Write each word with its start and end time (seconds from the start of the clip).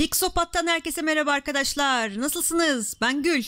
Pixopat'tan 0.00 0.66
herkese 0.66 1.02
merhaba 1.02 1.32
arkadaşlar. 1.32 2.20
Nasılsınız? 2.20 2.94
Ben 3.00 3.22
Gül. 3.22 3.44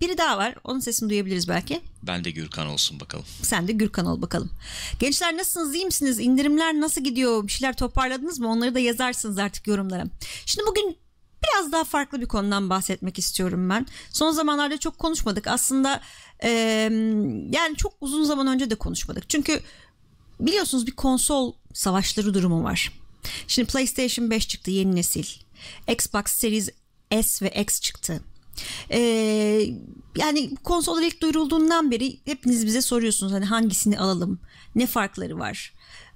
Biri 0.00 0.18
daha 0.18 0.38
var. 0.38 0.54
Onun 0.64 0.80
sesini 0.80 1.10
duyabiliriz 1.10 1.48
belki. 1.48 1.80
Ben 2.02 2.24
de 2.24 2.30
Gürkan 2.30 2.66
olsun 2.66 3.00
bakalım. 3.00 3.24
Sen 3.42 3.68
de 3.68 3.72
Gürkan 3.72 4.06
ol 4.06 4.22
bakalım. 4.22 4.50
Gençler 5.00 5.36
nasılsınız? 5.36 5.74
İyi 5.74 5.84
misiniz? 5.84 6.20
İndirimler 6.20 6.74
nasıl 6.74 7.04
gidiyor? 7.04 7.46
Bir 7.46 7.52
şeyler 7.52 7.76
toparladınız 7.76 8.38
mı? 8.38 8.48
Onları 8.48 8.74
da 8.74 8.78
yazarsınız 8.78 9.38
artık 9.38 9.66
yorumlara. 9.66 10.04
Şimdi 10.46 10.66
bugün 10.66 10.96
biraz 11.44 11.72
daha 11.72 11.84
farklı 11.84 12.20
bir 12.20 12.26
konudan 12.26 12.70
bahsetmek 12.70 13.18
istiyorum 13.18 13.70
ben. 13.70 13.86
Son 14.10 14.30
zamanlarda 14.30 14.78
çok 14.78 14.98
konuşmadık. 14.98 15.46
Aslında 15.46 16.00
e, 16.44 16.50
yani 17.50 17.76
çok 17.76 17.92
uzun 18.00 18.24
zaman 18.24 18.46
önce 18.46 18.70
de 18.70 18.74
konuşmadık. 18.74 19.30
Çünkü 19.30 19.60
biliyorsunuz 20.40 20.86
bir 20.86 20.96
konsol 20.96 21.52
savaşları 21.74 22.34
durumu 22.34 22.64
var. 22.64 22.92
Şimdi 23.48 23.68
PlayStation 23.72 24.30
5 24.30 24.48
çıktı 24.48 24.70
yeni 24.70 24.96
nesil. 24.96 25.47
Xbox 25.88 26.22
Series 26.26 26.68
S 27.22 27.44
ve 27.44 27.62
X 27.62 27.80
çıktı. 27.80 28.20
Ee, 28.90 29.00
yani 30.16 30.54
konsollar 30.64 31.02
ilk 31.02 31.22
duyurulduğundan 31.22 31.90
beri 31.90 32.20
hepiniz 32.24 32.66
bize 32.66 32.82
soruyorsunuz 32.82 33.32
hani 33.32 33.44
hangisini 33.44 33.98
alalım, 33.98 34.40
ne 34.74 34.86
farkları 34.86 35.38
var, 35.38 35.72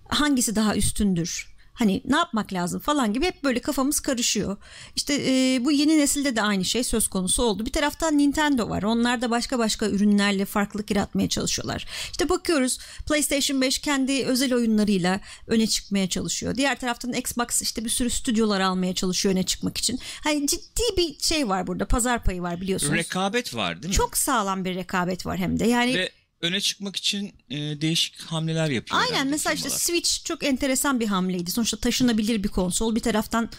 hangisi 0.09 0.57
daha 0.57 0.77
üstündür, 0.77 1.52
hani 1.73 2.03
ne 2.05 2.17
yapmak 2.17 2.53
lazım 2.53 2.81
falan 2.81 3.13
gibi 3.13 3.27
hep 3.27 3.45
böyle 3.45 3.61
kafamız 3.61 4.01
karışıyor. 4.01 4.57
İşte 4.97 5.15
e, 5.15 5.65
bu 5.65 5.73
yeni 5.73 5.99
nesilde 5.99 6.37
de 6.37 6.43
aynı 6.43 6.65
şey 6.65 6.85
söz 6.85 7.09
konusu 7.09 7.43
oldu. 7.43 7.67
Bir 7.67 7.73
taraftan 7.73 8.19
Nintendo 8.19 8.69
var. 8.69 8.83
Onlar 8.83 9.23
da 9.23 9.31
başka 9.31 9.59
başka 9.59 9.87
ürünlerle 9.87 10.45
farklılık 10.45 10.91
yaratmaya 10.91 11.29
çalışıyorlar. 11.29 11.87
İşte 12.11 12.29
bakıyoruz 12.29 12.79
PlayStation 13.07 13.61
5 13.61 13.79
kendi 13.79 14.25
özel 14.25 14.55
oyunlarıyla 14.55 15.21
öne 15.47 15.67
çıkmaya 15.67 16.09
çalışıyor. 16.09 16.57
Diğer 16.57 16.81
taraftan 16.81 17.13
Xbox 17.13 17.63
işte 17.63 17.85
bir 17.85 17.91
sürü 17.91 18.11
stüdyolar 18.11 18.61
almaya 18.61 18.95
çalışıyor 18.95 19.35
öne 19.35 19.43
çıkmak 19.43 19.79
için. 19.79 19.99
Hani 20.25 20.47
ciddi 20.47 20.83
bir 20.97 21.19
şey 21.19 21.49
var 21.49 21.67
burada. 21.67 21.87
Pazar 21.87 22.25
payı 22.25 22.43
var 22.43 22.61
biliyorsunuz. 22.61 22.95
Rekabet 22.95 23.55
var 23.55 23.83
değil 23.83 23.95
mi? 23.95 23.97
Çok 23.97 24.17
sağlam 24.17 24.65
bir 24.65 24.75
rekabet 24.75 25.27
var 25.27 25.39
hem 25.39 25.59
de. 25.59 25.69
Yani 25.69 25.95
Ve 25.95 26.11
öne 26.43 26.61
çıkmak 26.61 26.97
için 26.97 27.33
e, 27.51 27.57
değişik 27.57 28.21
hamleler 28.21 28.71
yapıyor. 28.71 29.01
Aynen 29.01 29.27
mesela 29.27 29.55
işte 29.55 29.69
firmalar. 29.69 29.81
Switch 29.81 30.25
çok 30.25 30.45
enteresan 30.45 31.01
bir 31.01 31.07
hamleydi. 31.07 31.51
Sonuçta 31.51 31.77
taşınabilir 31.77 32.43
bir 32.43 32.49
konsol. 32.49 32.95
Bir 32.95 33.01
taraftan 33.01 33.51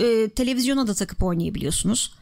e, 0.00 0.28
televizyona 0.28 0.86
da 0.86 0.94
takıp 0.94 1.22
oynayabiliyorsunuz. 1.22 2.12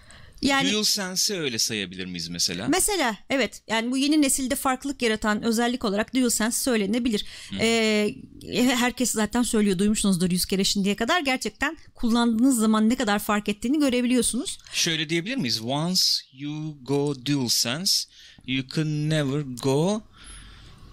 Yani 0.43 0.73
DualSense'i 0.73 1.41
öyle 1.41 1.59
sayabilir 1.59 2.07
miyiz 2.07 2.29
mesela? 2.29 2.69
mesela 2.69 3.17
evet 3.31 3.63
yani 3.69 3.91
bu 3.91 3.97
yeni 3.97 4.23
nesilde 4.23 4.55
farklılık 4.55 5.03
yaratan 5.03 5.43
özellik 5.43 5.85
olarak 5.85 6.15
DualSense 6.15 6.63
söylenebilir. 6.63 7.25
E, 7.61 8.15
herkes 8.55 9.11
zaten 9.11 9.43
söylüyor 9.43 9.79
duymuşsunuzdur 9.79 10.31
yüz 10.31 10.47
kere 10.47 10.65
şimdiye 10.65 10.97
kadar. 10.97 11.21
Gerçekten 11.21 11.79
kullandığınız 11.95 12.59
zaman 12.59 12.89
ne 12.89 12.97
kadar 12.97 13.19
fark 13.19 13.49
ettiğini 13.49 13.79
görebiliyorsunuz. 13.79 14.59
Şöyle 14.73 15.09
diyebilir 15.09 15.37
miyiz? 15.37 15.61
Once 15.63 16.03
you 16.33 16.77
go 16.83 17.27
DualSense, 17.27 18.09
you 18.47 18.65
can 18.75 19.11
never 19.11 19.41
go 19.63 20.03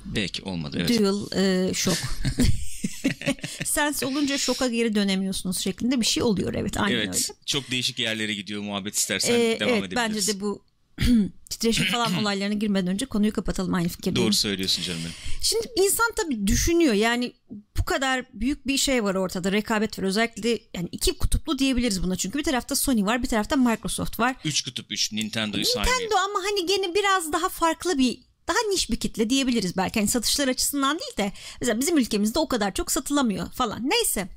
Belki 0.06 0.44
olmadı 0.44 0.78
evet. 0.80 1.00
Dual 1.00 1.32
e, 1.36 1.74
şok. 1.74 1.98
Sense 3.66 4.06
olunca 4.06 4.38
şoka 4.38 4.68
geri 4.68 4.96
dönemiyorsunuz 4.96 5.60
şeklinde 5.60 6.02
bir 6.02 6.06
şey 6.06 6.24
oluyor 6.24 6.54
evet 6.54 6.78
aynen 6.78 6.96
evet. 6.96 7.08
öyle. 7.08 7.40
Çok 7.46 7.72
değişik 7.72 8.00
yerlere 8.00 8.34
gidiyor 8.34 8.62
muhabbet 8.62 8.96
istersen 8.96 9.34
Ee, 9.34 9.60
devam 9.60 9.74
evet 9.74 9.84
edebiliriz. 9.84 9.96
bence 9.96 10.28
de 10.28 10.42
bu 10.42 10.66
titreşim 11.50 11.86
falan 11.86 12.16
olaylarına 12.22 12.54
girmeden 12.54 12.94
önce 12.94 13.06
konuyu 13.06 13.34
kapatalım 13.34 13.74
aynı 13.74 13.88
fikirdeyim. 13.88 14.26
Doğru 14.28 14.34
söylüyorsun 14.34 14.84
canım 14.84 15.00
benim. 15.02 15.16
Şimdi 15.42 15.68
insan 15.76 16.12
tabii 16.16 16.48
düşünüyor 16.48 16.94
yani 16.94 17.34
bu 17.78 17.86
kadar 17.86 18.26
büyük 18.34 18.68
bir 18.68 18.78
şey 18.78 19.04
var 19.04 19.16
ortada 19.16 19.52
rekabet 19.52 20.00
var 20.00 20.04
özellikle 20.04 20.60
yani 20.74 20.90
iki 20.92 21.18
kutuplu 21.18 21.60
diyebiliriz 21.60 22.04
buna 22.04 22.16
çünkü 22.16 22.40
bir 22.40 22.44
tarafta 22.44 22.76
Sony 22.76 23.06
var 23.06 23.24
bir 23.24 23.28
tarafta 23.28 23.56
Microsoft 23.56 24.20
var. 24.20 24.36
Üç 24.46 24.62
kutup 24.62 24.92
üç 24.92 25.12
Nintendo'yu 25.12 25.66
saymayayım. 25.66 26.04
Nintendo 26.04 26.20
ama 26.20 26.40
hani 26.40 26.66
gene 26.66 26.96
biraz 26.96 27.34
daha 27.34 27.50
farklı 27.50 27.98
bir 27.98 28.20
daha 28.48 28.58
niş 28.70 28.90
bir 28.92 28.96
kitle 28.96 29.30
diyebiliriz 29.30 29.78
belki 29.78 30.00
hani 30.00 30.10
satışlar 30.10 30.48
açısından 30.48 31.00
değil 31.00 31.18
de 31.18 31.32
mesela 31.62 31.80
bizim 31.80 31.98
ülkemizde 31.98 32.40
o 32.40 32.48
kadar 32.48 32.74
çok 32.74 32.92
satılamıyor 32.92 33.52
falan 33.52 33.90
neyse. 33.90 34.28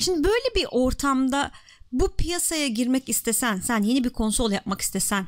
Şimdi 0.00 0.24
böyle 0.24 0.54
bir 0.56 0.66
ortamda 0.70 1.50
bu 1.92 2.16
piyasaya 2.16 2.68
girmek 2.68 3.08
istesen 3.08 3.60
sen 3.60 3.82
yeni 3.82 4.04
bir 4.04 4.10
konsol 4.10 4.52
yapmak 4.52 4.80
istesen 4.80 5.26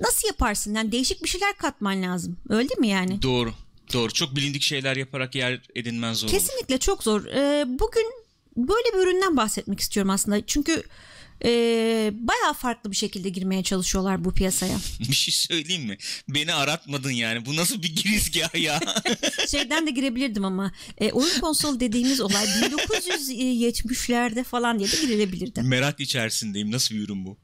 nasıl 0.00 0.28
yaparsın 0.28 0.74
yani 0.74 0.92
değişik 0.92 1.22
bir 1.22 1.28
şeyler 1.28 1.56
katman 1.56 2.02
lazım 2.02 2.36
öyle 2.48 2.68
değil 2.68 2.80
mi 2.80 2.88
yani? 2.88 3.22
Doğru. 3.22 3.52
Doğru. 3.92 4.12
Çok 4.12 4.36
bilindik 4.36 4.62
şeyler 4.62 4.96
yaparak 4.96 5.34
yer 5.34 5.60
edinmen 5.74 6.12
zor 6.12 6.28
olur. 6.28 6.38
Kesinlikle 6.38 6.78
çok 6.78 7.02
zor. 7.02 7.24
Ee, 7.24 7.64
bugün 7.66 8.12
böyle 8.56 8.94
bir 8.94 8.98
üründen 8.98 9.36
bahsetmek 9.36 9.80
istiyorum 9.80 10.10
aslında. 10.10 10.46
Çünkü 10.46 10.82
e, 11.44 11.50
bayağı 12.14 12.54
farklı 12.54 12.90
bir 12.90 12.96
şekilde 12.96 13.28
girmeye 13.28 13.62
çalışıyorlar 13.62 14.24
bu 14.24 14.34
piyasaya. 14.34 14.78
Bir 15.00 15.14
şey 15.14 15.34
söyleyeyim 15.34 15.84
mi? 15.86 15.98
Beni 16.28 16.54
aratmadın 16.54 17.10
yani. 17.10 17.46
Bu 17.46 17.56
nasıl 17.56 17.82
bir 17.82 17.96
girizgah 17.96 18.54
ya? 18.54 18.80
Şeyden 19.50 19.86
de 19.86 19.90
girebilirdim 19.90 20.44
ama 20.44 20.72
e, 20.98 21.12
oyun 21.12 21.40
konsolu 21.40 21.80
dediğimiz 21.80 22.20
olay 22.20 22.44
1970'lerde 22.44 24.44
falan 24.44 24.78
diye 24.78 24.92
de 24.92 24.96
girebilirdi. 25.06 25.62
Merak 25.62 26.00
içerisindeyim. 26.00 26.70
Nasıl 26.70 26.94
bir 26.94 27.00
ürün 27.00 27.24
bu? 27.24 27.36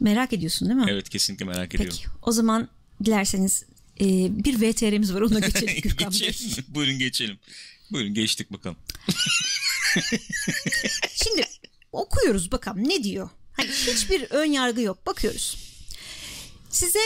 Merak 0.00 0.32
ediyorsun 0.32 0.68
değil 0.68 0.80
mi? 0.80 0.86
Evet 0.90 1.08
kesinlikle 1.08 1.44
merak 1.46 1.74
ediyorum. 1.74 1.96
Peki 2.02 2.08
o 2.22 2.32
zaman 2.32 2.68
dilerseniz 3.04 3.64
e, 4.00 4.04
bir 4.44 4.60
VTR'miz 4.60 5.14
var 5.14 5.20
ona 5.20 5.38
geçelim 5.40 5.74
Gürkan 5.82 6.12
Bey. 6.12 6.18
geçelim. 6.18 6.64
Buyurun 6.68 6.98
geçelim. 6.98 7.38
Buyurun 7.92 8.14
geçtik 8.14 8.52
bakalım. 8.52 8.76
Şimdi 11.24 11.42
okuyoruz 11.92 12.52
bakalım 12.52 12.88
ne 12.88 13.04
diyor. 13.04 13.28
Hiçbir 13.86 14.30
ön 14.30 14.52
yargı 14.52 14.80
yok. 14.80 15.06
Bakıyoruz. 15.06 15.56
Size 16.70 17.00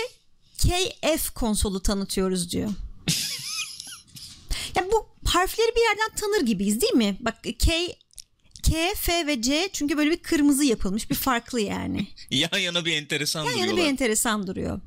KF 0.59 1.31
konsolu 1.31 1.83
tanıtıyoruz 1.83 2.51
diyor. 2.51 2.71
ya 4.77 4.87
bu 4.93 5.09
harfleri 5.25 5.77
bir 5.77 5.81
yerden 5.81 6.15
tanır 6.17 6.47
gibiyiz 6.47 6.81
değil 6.81 6.93
mi? 6.93 7.17
Bak 7.21 7.35
K 7.59 7.97
K, 8.71 8.95
F 8.95 9.27
ve 9.27 9.43
C 9.43 9.69
çünkü 9.73 9.97
böyle 9.97 10.11
bir 10.11 10.17
kırmızı 10.17 10.65
yapılmış 10.65 11.11
bir 11.11 11.15
farklı 11.15 11.61
yani. 11.61 12.07
Yan 12.31 12.59
yana 12.59 12.85
bir 12.85 12.93
enteresan 12.93 13.45
Yan 13.45 13.51
yana 13.51 13.61
duruyorlar. 13.63 13.85
bir 13.85 13.91
enteresan 13.91 14.47
duruyor. 14.47 14.81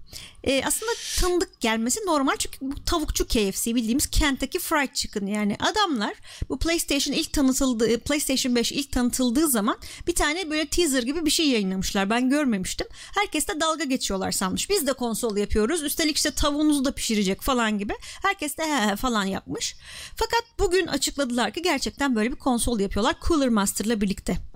Ee, 0.43 0.63
aslında 0.65 0.91
tanıdık 1.19 1.61
gelmesi 1.61 1.99
normal 2.05 2.35
çünkü 2.39 2.57
bu 2.61 2.85
tavukçu 2.85 3.27
KFC 3.27 3.75
bildiğimiz 3.75 4.07
Kentucky 4.09 4.63
Fried 4.63 4.93
Chicken 4.93 5.25
yani 5.25 5.57
adamlar 5.59 6.13
bu 6.49 6.59
PlayStation 6.59 7.13
ilk 7.15 7.33
tanıtıldığı 7.33 7.99
PlayStation 7.99 8.55
5 8.55 8.71
ilk 8.71 8.91
tanıtıldığı 8.91 9.47
zaman 9.47 9.77
bir 10.07 10.15
tane 10.15 10.49
böyle 10.49 10.65
teaser 10.65 11.03
gibi 11.03 11.25
bir 11.25 11.31
şey 11.31 11.49
yayınlamışlar. 11.49 12.09
Ben 12.09 12.29
görmemiştim. 12.29 12.87
Herkes 13.15 13.47
de 13.47 13.59
dalga 13.59 13.83
geçiyorlar 13.83 14.31
sanmış. 14.31 14.69
Biz 14.69 14.87
de 14.87 14.93
konsol 14.93 15.37
yapıyoruz. 15.37 15.83
Üstelik 15.83 16.17
işte 16.17 16.31
tavuğunuzu 16.31 16.85
da 16.85 16.91
pişirecek 16.91 17.41
falan 17.41 17.77
gibi. 17.77 17.93
Herkes 18.01 18.57
de 18.57 18.63
he 18.63 18.91
he 18.91 18.95
falan 18.95 19.25
yapmış. 19.25 19.75
Fakat 20.15 20.43
bugün 20.59 20.87
açıkladılar 20.87 21.53
ki 21.53 21.61
gerçekten 21.61 22.15
böyle 22.15 22.31
bir 22.31 22.35
konsol 22.35 22.79
yapıyorlar. 22.79 23.15
Cooler 23.27 23.49
Master'la 23.73 24.01
birlikte. 24.01 24.37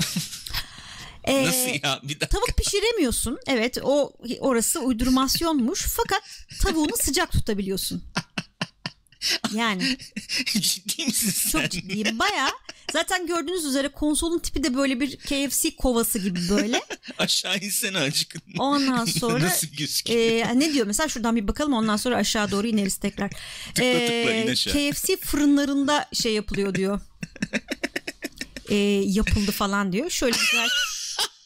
Ee, 1.24 1.46
Nasıl 1.46 1.70
ya? 1.84 2.00
Bir 2.04 2.10
dakika. 2.10 2.28
Tavuk 2.28 2.58
pişiremiyorsun. 2.58 3.40
Evet 3.48 3.78
o 3.84 4.14
orası 4.40 4.80
uydurmasyonmuş. 4.80 5.86
Fakat 5.90 6.22
tavuğunu 6.62 6.98
sıcak 7.02 7.32
tutabiliyorsun. 7.32 8.04
Yani 9.56 9.98
Ciddi 10.62 11.06
misin 11.06 11.30
sen? 11.32 11.50
çok 11.62 11.72
ciddiyim. 11.72 12.20
Baya 12.20 12.50
zaten 12.94 13.28
gördüğünüz 13.28 13.66
üzere 13.66 13.88
konsolun 13.88 14.40
tipi 14.40 14.64
de 14.64 14.76
böyle 14.76 15.00
bir 15.00 15.18
KFC 15.18 15.76
kovası 15.76 16.20
gibi 16.20 16.40
böyle. 16.50 16.82
Aşağı 17.18 17.58
insene 17.58 17.98
acık. 17.98 18.36
Ondan 18.60 19.06
sonra 19.06 19.44
Nasıl 19.44 19.68
gözüküyor? 19.68 20.20
e, 20.20 20.60
ne 20.60 20.74
diyor 20.74 20.88
mesela 20.88 21.10
şuradan 21.10 21.36
bir 21.36 21.48
bakalım 21.48 21.74
ondan 21.74 21.98
sonra 21.98 22.16
aşağı 22.16 22.52
doğru 22.52 22.68
ineriz 22.68 22.98
tekrar. 22.98 23.30
Tıkla 23.76 24.00
tıkla, 24.00 24.34
in 24.34 24.48
aşağı. 24.48 24.74
KFC 24.74 25.18
fırınlarında 25.18 26.10
şey 26.14 26.34
yapılıyor 26.34 26.76
diyor. 26.76 27.02
E, 28.70 28.76
yapıldı 29.06 29.52
falan 29.52 29.92
diyor. 29.92 30.10
Şöyle 30.10 30.38
güzel 30.38 30.70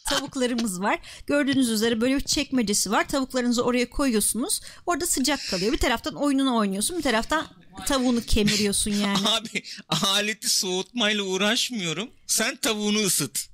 tavuklarımız 0.10 0.82
var. 0.82 1.00
Gördüğünüz 1.28 1.70
üzere 1.70 2.02
böyle 2.02 2.16
bir 2.16 2.22
çekmecesi 2.22 2.92
var. 2.92 3.08
Tavuklarınızı 3.08 3.64
oraya 3.64 3.90
koyuyorsunuz. 3.90 4.62
Orada 4.86 5.06
sıcak 5.06 5.40
kalıyor. 5.50 5.74
Bir 5.74 5.78
taraftan 5.78 6.16
oyununu 6.16 6.58
oynuyorsun. 6.58 6.98
Bir 6.98 7.04
taraftan 7.04 7.48
tavuğunu 7.88 8.22
kemiriyorsun 8.22 8.92
yani. 8.92 9.18
Abi 9.28 9.64
aleti 9.90 10.50
soğutmayla 10.50 11.24
uğraşmıyorum. 11.24 12.10
Sen 12.28 12.56
tavuğunu 12.56 13.00
ısıt. 13.00 13.52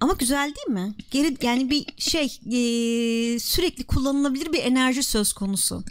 Ama 0.00 0.12
güzel 0.12 0.54
değil 0.54 0.78
mi? 0.78 0.94
Geri 1.10 1.36
yani 1.42 1.70
bir 1.70 1.86
şey 1.98 2.24
e, 2.24 3.38
sürekli 3.38 3.84
kullanılabilir 3.84 4.52
bir 4.52 4.62
enerji 4.62 5.02
söz 5.02 5.32
konusu. 5.32 5.84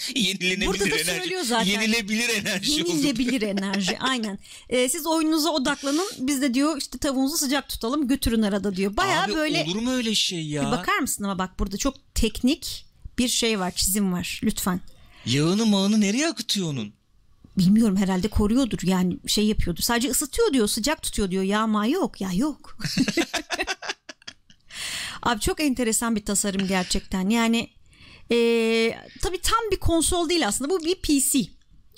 Yenilenebilir 0.16 0.66
Burada 0.66 0.84
da 0.84 0.88
enerji. 0.88 1.04
söylüyor 1.04 1.42
zaten. 1.42 1.66
Yenilebilir 1.70 2.28
enerji 2.28 2.82
oldu. 2.82 2.90
Yenilebilir 2.90 3.42
enerji 3.56 3.98
aynen. 3.98 4.38
Ee, 4.68 4.88
siz 4.88 5.06
oyununuza 5.06 5.50
odaklanın. 5.50 6.06
Biz 6.18 6.42
de 6.42 6.54
diyor 6.54 6.78
işte 6.78 6.98
tavuğunuzu 6.98 7.36
sıcak 7.36 7.68
tutalım 7.68 8.08
götürün 8.08 8.42
arada 8.42 8.76
diyor. 8.76 8.96
Baya 8.96 9.22
Abi 9.22 9.34
böyle 9.34 9.64
olur 9.68 9.80
mu 9.82 9.90
öyle 9.92 10.14
şey 10.14 10.46
ya? 10.46 10.66
bir 10.66 10.70
bakar 10.70 10.98
mısın 10.98 11.24
ama 11.24 11.38
bak 11.38 11.58
burada 11.58 11.76
çok 11.76 12.14
teknik 12.14 12.86
bir 13.18 13.28
şey 13.28 13.60
var 13.60 13.70
çizim 13.70 14.12
var 14.12 14.40
lütfen. 14.44 14.80
Yağını 15.26 15.66
mağını 15.66 16.00
nereye 16.00 16.28
akıtıyor 16.28 16.68
onun? 16.68 16.92
Bilmiyorum 17.58 17.96
herhalde 17.96 18.28
koruyordur 18.28 18.78
yani 18.82 19.16
şey 19.26 19.46
yapıyordur. 19.46 19.82
Sadece 19.82 20.10
ısıtıyor 20.10 20.52
diyor 20.52 20.68
sıcak 20.68 21.02
tutuyor 21.02 21.30
diyor. 21.30 21.42
Yağma 21.42 21.86
yok 21.86 22.20
ya 22.20 22.30
yok. 22.34 22.78
Abi 25.22 25.40
çok 25.40 25.60
enteresan 25.60 26.16
bir 26.16 26.24
tasarım 26.24 26.68
gerçekten. 26.68 27.28
Yani 27.30 27.70
e, 28.32 28.36
tabii 29.22 29.40
tam 29.40 29.58
bir 29.72 29.76
konsol 29.76 30.28
değil 30.28 30.48
aslında. 30.48 30.70
Bu 30.70 30.84
bir 30.84 30.94
PC. 30.94 31.40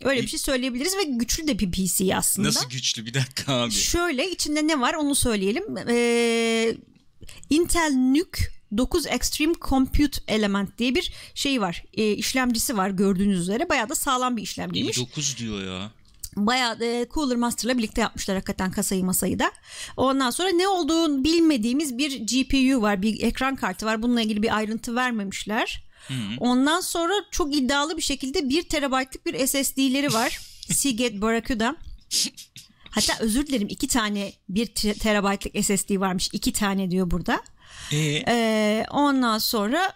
Öyle 0.04 0.22
bir 0.22 0.28
şey 0.28 0.38
söyleyebiliriz 0.38 0.96
ve 0.96 1.02
güçlü 1.02 1.46
de 1.46 1.58
bir 1.58 1.70
PC 1.72 2.16
aslında. 2.16 2.48
Nasıl 2.48 2.70
güçlü 2.70 3.06
bir 3.06 3.14
dakika 3.14 3.54
abi. 3.54 3.70
Şöyle 3.70 4.30
içinde 4.30 4.66
ne 4.66 4.80
var 4.80 4.94
onu 4.94 5.14
söyleyelim. 5.14 5.64
Ee, 5.88 6.76
Intel 7.50 7.92
NUC 7.92 8.38
9 8.76 9.06
Extreme 9.06 9.54
Compute 9.68 10.20
Element 10.28 10.78
diye 10.78 10.94
bir 10.94 11.12
şey 11.34 11.60
var. 11.60 11.84
E, 11.92 12.12
işlemcisi 12.12 12.76
var 12.76 12.90
gördüğünüz 12.90 13.40
üzere. 13.40 13.68
Bayağı 13.68 13.88
da 13.88 13.94
sağlam 13.94 14.36
bir 14.36 14.42
işlemciymiş. 14.42 14.98
9 14.98 15.36
diyor 15.38 15.62
ya. 15.64 15.90
Bayağı 16.36 16.84
e, 16.84 17.06
Cooler 17.14 17.36
Master'la 17.36 17.78
birlikte 17.78 18.00
yapmışlar 18.00 18.36
hakikaten 18.36 18.70
kasayı 18.70 19.04
masayı 19.04 19.38
da. 19.38 19.52
Ondan 19.96 20.30
sonra 20.30 20.48
ne 20.48 20.68
olduğunu 20.68 21.24
bilmediğimiz 21.24 21.98
bir 21.98 22.10
GPU 22.10 22.82
var. 22.82 23.02
Bir 23.02 23.22
ekran 23.22 23.56
kartı 23.56 23.86
var. 23.86 24.02
Bununla 24.02 24.20
ilgili 24.22 24.42
bir 24.42 24.56
ayrıntı 24.56 24.94
vermemişler. 24.96 25.84
Ondan 26.40 26.80
sonra 26.80 27.12
çok 27.30 27.56
iddialı 27.56 27.96
bir 27.96 28.02
şekilde 28.02 28.48
1 28.48 28.62
terabaytlık 28.62 29.26
bir 29.26 29.46
SSD'leri 29.46 30.12
var. 30.12 30.40
Seagate 30.70 31.20
Barracuda. 31.22 31.76
Hatta 32.90 33.16
özür 33.20 33.46
dilerim 33.46 33.68
iki 33.70 33.88
tane 33.88 34.32
1 34.48 34.66
terabaytlık 34.94 35.64
SSD 35.64 36.00
varmış. 36.00 36.28
iki 36.32 36.52
tane 36.52 36.90
diyor 36.90 37.10
burada. 37.10 37.40
Ee, 37.92 38.22
Ee, 38.28 38.84
ondan 38.90 39.38
sonra 39.38 39.92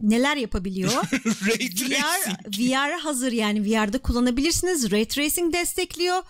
neler 0.00 0.36
yapabiliyor? 0.36 0.92
Ray 1.46 1.68
VR. 1.90 2.58
VR 2.58 2.98
hazır 3.00 3.32
yani 3.32 3.64
VR'da 3.64 3.98
kullanabilirsiniz. 3.98 4.90
Ray 4.90 5.04
Tracing 5.04 5.54
destekliyor. 5.54 6.22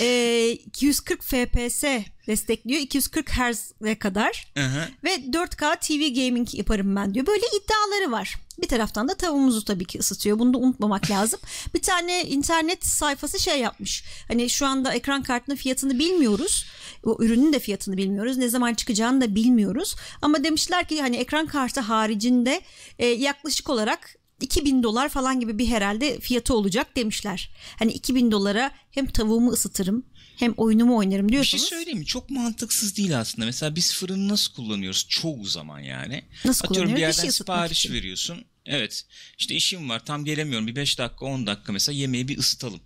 Ee, 0.00 0.50
240 0.50 1.22
FPS 1.22 1.84
destekliyor. 2.26 2.80
240 2.80 3.30
Hz'e 3.30 3.98
kadar. 3.98 4.52
Aha. 4.58 4.88
Ve 5.04 5.14
4K 5.14 5.80
TV 5.80 6.14
gaming 6.24 6.54
yaparım 6.54 6.96
ben 6.96 7.14
diyor. 7.14 7.26
Böyle 7.26 7.44
iddiaları 7.46 8.12
var. 8.12 8.34
Bir 8.62 8.68
taraftan 8.68 9.08
da 9.08 9.14
tavuğumuzu 9.14 9.64
tabii 9.64 9.84
ki 9.84 9.98
ısıtıyor. 9.98 10.38
Bunu 10.38 10.54
da 10.54 10.58
unutmamak 10.58 11.10
lazım. 11.10 11.40
Bir 11.74 11.82
tane 11.82 12.24
internet 12.24 12.86
sayfası 12.86 13.38
şey 13.40 13.60
yapmış. 13.60 14.04
Hani 14.28 14.50
şu 14.50 14.66
anda 14.66 14.94
ekran 14.94 15.22
kartının 15.22 15.56
fiyatını 15.56 15.98
bilmiyoruz. 15.98 16.66
O 17.04 17.16
ürünün 17.20 17.52
de 17.52 17.58
fiyatını 17.58 17.96
bilmiyoruz. 17.96 18.36
Ne 18.36 18.48
zaman 18.48 18.74
çıkacağını 18.74 19.20
da 19.20 19.34
bilmiyoruz. 19.34 19.96
Ama 20.22 20.44
demişler 20.44 20.88
ki 20.88 21.00
hani 21.00 21.16
ekran 21.16 21.46
kartı 21.46 21.80
haricinde 21.80 22.60
e, 22.98 23.06
yaklaşık 23.06 23.68
olarak 23.68 24.16
2000 24.40 24.82
dolar 24.82 25.08
falan 25.08 25.40
gibi 25.40 25.58
bir 25.58 25.66
herhalde 25.66 26.20
fiyatı 26.20 26.54
olacak 26.54 26.96
demişler. 26.96 27.50
Hani 27.78 27.92
2000 27.92 28.30
dolara 28.30 28.70
hem 28.90 29.06
tavuğumu 29.06 29.50
ısıtırım 29.50 30.04
hem 30.36 30.54
oyunumu 30.56 30.96
oynarım 30.96 31.28
Bir 31.28 31.44
şey 31.44 31.60
söyleyeyim 31.60 31.98
mi? 31.98 32.06
Çok 32.06 32.30
mantıksız 32.30 32.96
değil 32.96 33.18
aslında. 33.20 33.46
Mesela 33.46 33.76
biz 33.76 33.94
fırını 33.94 34.28
nasıl 34.28 34.52
kullanıyoruz? 34.54 35.06
Çoğu 35.08 35.44
zaman 35.44 35.78
yani. 35.80 36.24
Nasıl 36.44 36.64
Atıyorum 36.64 36.88
bir 36.90 36.94
kullanıyoruz? 36.94 36.96
Bir 36.96 37.00
yerden 37.00 37.22
şey 37.22 37.30
sipariş 37.32 37.78
için. 37.78 37.94
veriyorsun. 37.94 38.44
Evet. 38.66 39.04
İşte 39.38 39.54
işim 39.54 39.88
var. 39.88 40.04
Tam 40.04 40.24
gelemiyorum. 40.24 40.66
Bir 40.66 40.76
5 40.76 40.98
dakika 40.98 41.24
10 41.26 41.46
dakika 41.46 41.72
mesela 41.72 41.98
yemeği 41.98 42.28
bir 42.28 42.38
ısıtalım. 42.38 42.80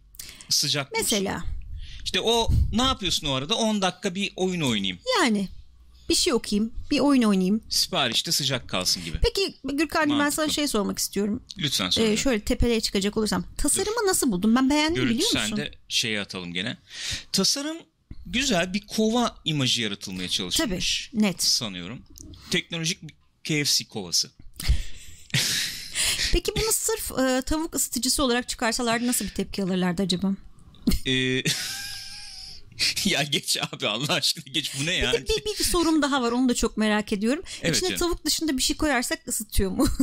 Sıcak. 0.49 0.93
Mesela 0.97 1.45
İşte 2.05 2.21
o 2.21 2.49
ne 2.73 2.83
yapıyorsun 2.83 3.27
o 3.27 3.33
arada? 3.33 3.55
10 3.55 3.83
dakika 3.83 4.15
bir 4.15 4.33
oyun 4.37 4.61
oynayayım. 4.61 4.99
yani 5.23 5.49
bir 6.11 6.15
şey 6.15 6.33
okuyayım, 6.33 6.73
bir 6.91 7.01
oyun 7.01 7.23
oynayayım. 7.23 7.61
Siparişte 7.69 8.33
sıcak 8.33 8.69
kalsın 8.69 9.05
gibi. 9.05 9.19
Peki 9.23 9.55
Gürkan'cığım 9.65 10.19
ben 10.19 10.31
sana 10.31 10.49
şey 10.49 10.69
sormak 10.69 10.99
istiyorum. 10.99 11.43
Lütfen 11.59 11.87
Ee, 11.89 11.91
söyle. 11.91 12.17
şöyle 12.17 12.41
tepeleye 12.41 12.81
çıkacak 12.81 13.17
olursam. 13.17 13.45
Tasarımı 13.59 14.07
nasıl 14.07 14.33
buldun? 14.33 14.57
Ben 14.57 14.71
beğendim 14.71 14.95
Görüntü 14.95 15.15
biliyor 15.15 15.33
musun? 15.33 15.47
sende 15.49 15.71
şeye 15.89 16.21
atalım 16.21 16.53
gene. 16.55 16.77
Tasarım 17.33 17.77
güzel 18.27 18.75
bir 18.75 18.87
kova 18.87 19.37
imajı 19.45 19.83
yaratılmaya 19.83 20.27
Tabii 20.29 20.31
çalışılmış. 20.37 21.11
net. 21.15 21.43
Sanıyorum. 21.43 22.03
Teknolojik 22.51 22.99
bir 23.03 23.15
KFC 23.65 23.85
kovası. 23.85 24.31
Peki 26.33 26.53
bunu 26.57 26.73
sırf 26.73 27.11
e, 27.19 27.43
tavuk 27.43 27.75
ısıtıcısı 27.75 28.23
olarak 28.23 28.49
çıkarsalardı 28.49 29.07
nasıl 29.07 29.25
bir 29.25 29.31
tepki 29.31 29.63
alırlardı 29.63 30.03
acaba? 30.03 30.35
Ee, 31.07 31.43
ya 33.05 33.23
geç 33.23 33.57
abi 33.73 33.89
Allah 33.89 34.13
aşkına 34.13 34.45
geç 34.53 34.73
bu 34.81 34.87
ne 34.87 34.93
ya? 34.95 35.13
Bir, 35.13 35.29
bir, 35.29 35.59
bir 35.59 35.65
sorum 35.65 36.03
daha 36.03 36.23
var 36.23 36.33
onu 36.33 36.49
da 36.49 36.55
çok 36.55 36.77
merak 36.77 37.13
ediyorum. 37.13 37.43
Evet 37.63 37.77
İçine 37.77 37.89
canım. 37.89 37.99
tavuk 38.01 38.25
dışında 38.25 38.57
bir 38.59 38.63
şey 38.63 38.77
koyarsak 38.77 39.29
ısıtıyor 39.29 39.71
mu? 39.71 39.87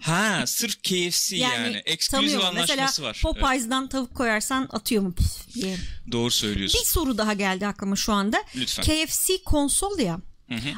Ha 0.00 0.46
sırf 0.46 0.82
KFC 0.82 1.36
yani. 1.36 1.82
Ekskluzif 1.86 2.38
mu? 2.38 2.44
anlaşması 2.44 2.80
Mesela 2.80 3.08
var. 3.08 3.20
Popeyes'dan 3.22 3.88
tavuk 3.88 4.14
koyarsan 4.14 4.68
atıyor 4.72 5.02
mu 5.02 5.14
diye. 5.54 5.68
Evet, 5.68 5.80
doğru 6.12 6.30
söylüyorsun. 6.30 6.80
Bir 6.80 6.86
soru 6.86 7.18
daha 7.18 7.32
geldi 7.32 7.66
aklıma 7.66 7.96
şu 7.96 8.12
anda. 8.12 8.42
Lütfen. 8.56 8.84
KFC 8.84 9.42
konsol 9.44 9.98
ya. 9.98 10.20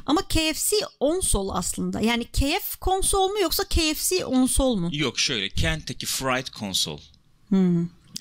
Ama 0.06 0.22
KFC 0.28 0.76
onsol 1.00 1.48
aslında. 1.48 2.00
Yani 2.00 2.24
KF 2.24 2.76
konsol 2.80 3.28
mu 3.28 3.40
yoksa 3.40 3.64
KFC 3.64 4.24
onsol 4.24 4.76
mu? 4.76 4.90
Yok 4.92 5.18
şöyle 5.18 5.48
Kentucky 5.48 6.06
Fried 6.06 6.46
Console. 6.46 7.02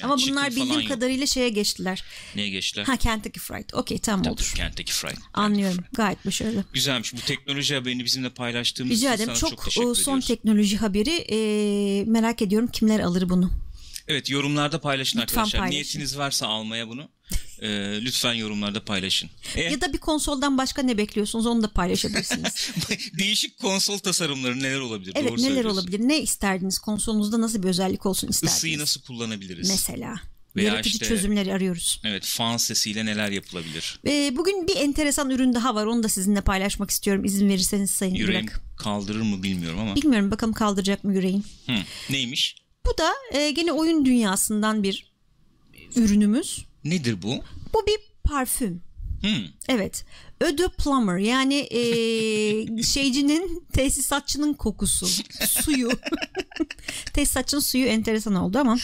Ama 0.04 0.18
chicken 0.18 0.36
bunlar 0.36 0.52
bildiğim 0.56 0.88
kadarıyla 0.88 1.26
şeye 1.28 1.50
geçtiler. 1.50 2.04
Neye 2.36 2.50
geçtiler? 2.50 2.86
Ha 2.86 2.98
Kentucky 2.98 3.44
Fried. 3.44 3.70
Okey 3.74 3.98
tamam 4.00 4.24
Tabii, 4.24 4.34
olur. 4.34 4.54
Kentucky 4.56 4.94
Fried. 4.98 5.18
Anlıyorum. 5.34 5.84
Gayet 5.94 6.26
başarılı. 6.26 6.66
Güzelmiş. 6.74 7.14
Bu 7.14 7.18
teknoloji 7.18 7.76
haberini 7.76 8.06
bizimle 8.06 8.30
paylaştığımız 8.30 8.92
Rica 8.98 9.14
için 9.14 9.24
ederim. 9.24 9.36
sana 9.40 9.50
Çok, 9.50 9.72
çok, 9.72 9.98
son 9.98 10.02
ediyoruz. 10.12 10.28
teknoloji 10.28 10.78
haberi 10.78 11.10
e, 11.30 11.38
merak 12.06 12.42
ediyorum 12.42 12.68
kimler 12.68 13.00
alır 13.00 13.30
bunu. 13.30 13.52
Evet 14.08 14.30
yorumlarda 14.30 14.82
paylaşın 14.82 15.20
Lütfen 15.22 15.38
arkadaşlar. 15.38 15.60
paylaşın. 15.60 15.76
Niyetiniz 15.76 16.18
varsa 16.18 16.48
almaya 16.48 16.88
bunu 16.90 17.10
e, 17.62 17.68
lütfen 18.02 18.34
yorumlarda 18.34 18.86
paylaşın. 18.86 19.30
E, 19.56 19.62
Ya 19.62 19.82
da 19.82 19.94
bir 19.94 19.98
konsoldan 19.98 20.58
başka 20.58 20.82
ne 20.82 20.98
bekliyorsunuz 20.98 21.46
onu 21.46 21.64
da 21.64 21.68
paylaşabilirsiniz. 21.74 22.72
değişik 23.20 23.60
konsol 23.60 23.98
tasarımları 23.98 24.60
neler 24.60 24.80
olabilir? 24.80 25.14
evet 25.16 25.32
Doğru 25.32 25.42
neler 25.42 25.66
olabilir? 25.66 26.00
Ne 26.00 26.22
isterdiniz? 26.22 26.80
Konsolunuzda 26.80 27.42
nasıl 27.42 27.64
bir 27.64 27.68
özellik 27.68 28.06
olsun 28.06 28.28
isterdiniz? 28.28 28.58
Isıyı 28.58 28.80
nasıl 28.80 29.02
kullanabiliriz? 29.02 29.70
Mesela. 29.70 30.16
Veya 30.56 30.68
Yaratıcı 30.68 30.90
işte- 30.90 31.06
çözümleri 31.08 31.54
arıyoruz. 31.54 32.02
Evet 32.06 32.26
fan 32.26 32.58
sesiyle 32.58 33.06
neler 33.06 33.30
yapılabilir? 33.32 34.00
E, 34.08 34.38
bugün 34.38 34.68
bir 34.68 34.76
enteresan 34.76 35.30
ürün 35.30 35.54
daha 35.54 35.76
var. 35.76 35.86
Onu 35.86 36.04
da 36.04 36.10
sizinle 36.10 36.42
paylaşmak 36.42 36.90
istiyorum. 36.92 37.26
İzin 37.26 37.50
verirseniz 37.50 37.92
Sayın 37.92 38.16
Yüreğim 38.16 38.48
Burak. 38.48 38.62
kaldırır 38.78 39.22
mı 39.22 39.44
bilmiyorum 39.44 39.80
ama. 39.80 39.96
Bilmiyorum 39.96 40.32
bakalım 40.32 40.54
kaldıracak 40.54 41.04
mı 41.04 41.14
yüreğin. 41.14 41.46
Hı, 41.66 41.74
neymiş? 42.10 42.56
Bu 42.86 42.98
da 42.98 43.14
e, 43.40 43.52
gene 43.52 43.72
oyun 43.72 44.06
dünyasından 44.06 44.84
bir 44.84 45.12
ürünümüz. 45.96 46.66
Nedir 46.84 47.22
bu? 47.22 47.36
Bu 47.74 47.86
bir 47.88 47.98
parfüm. 48.24 48.82
Hı, 49.22 49.28
Evet. 49.70 50.06
De 50.42 50.68
plumber 50.78 51.18
yani 51.18 51.56
e, 51.56 52.84
şeycinin 52.84 53.66
tesisatçının 53.74 54.54
kokusu. 54.54 55.08
Suyu. 55.48 55.90
tesisatçının 57.14 57.62
suyu 57.62 57.86
enteresan 57.86 58.36
oldu 58.36 58.58
ama. 58.58 58.78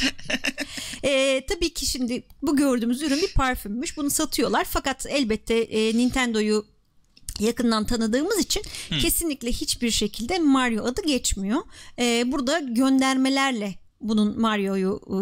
E, 1.03 1.45
tabii 1.49 1.73
ki 1.73 1.85
şimdi 1.85 2.23
bu 2.41 2.55
gördüğümüz 2.55 3.01
ürün 3.01 3.21
bir 3.21 3.33
parfümmüş. 3.33 3.97
Bunu 3.97 4.09
satıyorlar 4.09 4.65
fakat 4.69 5.05
elbette 5.09 5.55
e, 5.59 5.97
Nintendo'yu 5.97 6.65
yakından 7.39 7.85
tanıdığımız 7.85 8.39
için 8.39 8.63
kesinlikle 9.01 9.51
hiçbir 9.51 9.91
şekilde 9.91 10.39
Mario 10.39 10.85
adı 10.85 11.01
geçmiyor. 11.05 11.61
E, 11.99 12.31
burada 12.31 12.59
göndermelerle 12.59 13.75
bunun 14.01 14.41
Mario'yu 14.41 15.01
e, 15.07 15.17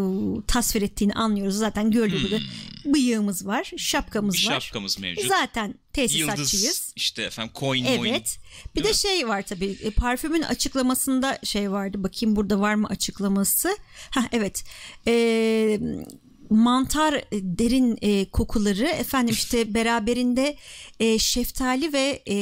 tasvir 0.47 0.81
ettiğini 0.81 1.13
anlıyoruz. 1.13 1.55
Zaten 1.55 1.91
gördüğü 1.91 2.21
gibi 2.21 2.41
bıyığımız 2.85 3.47
var, 3.47 3.71
şapkamız 3.77 4.35
bir 4.35 4.47
var. 4.49 4.59
şapkamız 4.61 4.99
mevcut. 4.99 5.27
Zaten 5.27 5.75
tesisatçıyız. 5.93 6.53
Yıldız 6.63 6.93
işte 6.95 7.23
efendim 7.23 7.53
coin 7.59 7.83
moin. 7.83 8.09
Evet. 8.09 8.37
Bir 8.75 8.83
Değil 8.83 8.85
de 8.85 8.89
mi? 8.89 8.95
şey 8.97 9.27
var 9.27 9.41
tabii. 9.41 9.77
e, 9.83 9.89
Parfümün 9.91 10.41
açıklamasında 10.41 11.39
şey 11.43 11.71
vardı. 11.71 12.03
Bakayım 12.03 12.35
burada 12.35 12.59
var 12.59 12.75
mı 12.75 12.87
açıklaması? 12.87 13.77
Ha 14.09 14.27
evet. 14.31 14.63
Ee, 15.07 15.79
mantar 16.49 17.23
derin 17.31 17.97
e, 18.01 18.29
kokuları 18.29 18.85
efendim 18.85 19.33
işte 19.33 19.73
beraberinde 19.73 20.57
e, 20.99 21.19
şeftali 21.19 21.93
ve 21.93 22.23
e, 22.25 22.35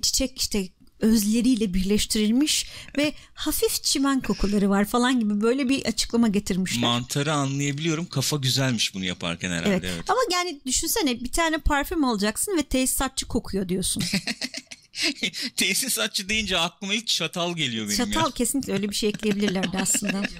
çiçek 0.00 0.38
işte 0.40 0.68
özleriyle 1.04 1.74
birleştirilmiş 1.74 2.66
ve 2.98 3.12
hafif 3.34 3.82
çimen 3.82 4.20
kokuları 4.20 4.70
var 4.70 4.84
falan 4.84 5.20
gibi 5.20 5.40
böyle 5.40 5.68
bir 5.68 5.84
açıklama 5.84 6.28
getirmişler. 6.28 6.80
Mantarı 6.80 7.32
anlayabiliyorum. 7.32 8.06
Kafa 8.06 8.36
güzelmiş 8.36 8.94
bunu 8.94 9.04
yaparken 9.04 9.50
herhalde. 9.50 9.70
Evet. 9.70 9.84
Evet. 9.94 10.10
Ama 10.10 10.20
yani 10.32 10.60
düşünsene 10.66 11.20
bir 11.20 11.32
tane 11.32 11.58
parfüm 11.58 12.04
alacaksın 12.04 12.56
ve 12.58 12.62
tesisatçı 12.62 13.26
kokuyor 13.26 13.68
diyorsun. 13.68 14.02
Tesisatçı 15.56 16.28
deyince 16.28 16.58
aklıma 16.58 16.94
ilk 16.94 17.06
çatal 17.06 17.56
geliyor 17.56 17.86
benim 17.88 17.96
Çatal 17.96 18.26
ya. 18.26 18.34
kesinlikle 18.34 18.72
öyle 18.72 18.90
bir 18.90 18.94
şey 18.94 19.08
ekleyebilirlerdi 19.08 19.78
aslında. 19.78 20.22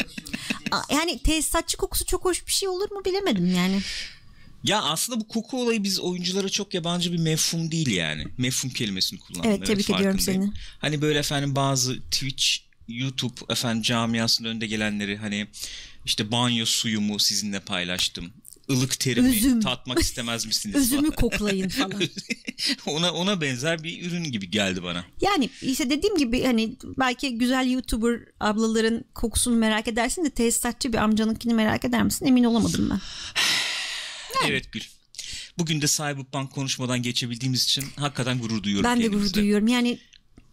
Yani 0.91 1.19
tesisatçı 1.19 1.77
kokusu 1.77 2.07
çok 2.07 2.25
hoş 2.25 2.47
bir 2.47 2.53
şey 2.53 2.69
olur 2.69 2.91
mu 2.91 3.05
bilemedim 3.05 3.55
yani. 3.55 3.81
Ya 4.65 4.83
aslında 4.83 5.21
bu 5.21 5.29
koku 5.29 5.63
olayı 5.63 5.85
biz 5.85 6.01
oyunculara 6.01 6.49
çok 6.49 6.75
yabancı 6.75 7.13
bir 7.13 7.19
mefhum 7.19 7.71
değil 7.71 7.91
yani. 7.91 8.25
Mefhum 8.39 8.71
kelimesini 8.71 9.19
kullandım. 9.21 9.51
Evet, 9.51 9.67
tebrik 9.67 9.91
ediyorum 9.91 10.17
farkındayım. 10.17 10.43
seni. 10.43 10.53
Hani 10.79 11.03
böyle 11.03 11.19
efendim 11.19 11.57
bazı 11.57 12.01
Twitch, 12.01 12.45
YouTube 12.89 13.35
efendim 13.49 13.83
camiasının 13.83 14.49
önde 14.49 14.67
gelenleri 14.67 15.17
hani 15.17 15.47
işte 16.05 16.31
banyo 16.31 16.65
suyumu 16.67 17.19
sizinle 17.19 17.61
paylaştım. 17.61 18.33
ılık 18.71 19.01
terimi 19.01 19.29
Üzüm. 19.37 19.61
tatmak 19.61 20.01
istemez 20.01 20.47
misiniz? 20.47 20.91
Falan. 20.97 21.11
koklayın 21.11 21.69
falan. 21.69 22.03
ona 22.87 23.13
ona 23.13 23.41
benzer 23.41 23.83
bir 23.83 24.07
ürün 24.07 24.25
gibi 24.25 24.51
geldi 24.51 24.83
bana. 24.83 25.05
Yani 25.21 25.51
işte 25.63 25.91
dediğim 25.91 26.17
gibi 26.17 26.45
hani 26.45 26.77
belki 26.99 27.39
güzel 27.39 27.71
YouTuber 27.71 28.21
ablaların 28.41 29.05
kokusunu 29.15 29.57
merak 29.57 29.89
edersin 29.89 30.25
de 30.25 30.31
tesisatçı 30.31 30.93
bir 30.93 30.99
amcanınkini 30.99 31.55
merak 31.55 31.85
eder 31.85 32.03
misin? 32.03 32.27
Emin 32.27 32.45
olamadım 32.45 32.91
ben. 32.91 33.01
Evet 34.47 34.73
Gül. 34.73 34.83
Bugün 35.59 35.83
de 35.83 35.87
Cyberpunk 35.87 36.53
konuşmadan 36.53 37.03
geçebildiğimiz 37.03 37.65
için 37.65 37.85
hakikaten 37.97 38.39
gurur 38.39 38.63
duyuyorum 38.63 38.91
Ben 38.91 39.03
de 39.03 39.07
gurur 39.07 39.33
duyuyorum. 39.33 39.69
Yani 39.69 39.99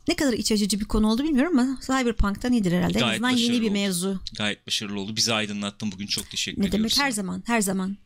ne 0.08 0.16
kadar 0.16 0.34
iç 0.34 0.52
açıcı 0.52 0.80
bir 0.80 0.86
konu 0.86 1.08
oldu 1.08 1.24
bilmiyorum 1.24 1.60
ama 1.60 1.80
Cyberpunk'tan 1.82 2.54
iyidir 2.54 2.72
herhalde. 2.72 2.94
en 2.98 3.00
Gayet 3.00 3.14
azından 3.14 3.30
yeni 3.30 3.40
başarılı 3.50 3.62
bir 3.62 3.66
oldu. 3.68 3.74
mevzu. 3.74 4.22
Gayet 4.38 4.68
başarılı 4.68 5.00
oldu. 5.00 5.16
Bizi 5.16 5.34
aydınlattın 5.34 5.92
bugün 5.92 6.08
çok 6.08 6.30
teşekkür 6.30 6.62
Ne 6.62 6.68
ediyoruz. 6.68 6.92
demek 6.98 7.06
her 7.08 7.12
zaman 7.12 7.44
her 7.46 7.62
zaman. 7.62 7.98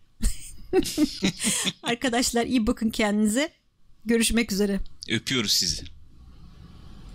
Arkadaşlar 1.84 2.46
iyi 2.46 2.68
bakın 2.68 2.90
kendinize. 2.90 3.52
Görüşmek 4.06 4.52
üzere. 4.52 4.80
Öpüyoruz 5.10 5.52
sizi. 5.52 5.84